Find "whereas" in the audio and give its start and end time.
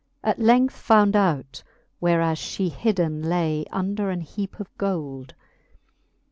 1.99-2.57